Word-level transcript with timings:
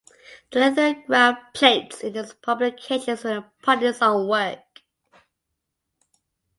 The 0.49 0.57
lithographed 0.59 1.53
plates 1.53 1.99
in 2.01 2.15
his 2.15 2.33
publications 2.33 3.23
were 3.23 3.37
in 3.37 3.45
part 3.61 3.83
his 3.83 4.01
own 4.01 4.27
work. 4.27 4.81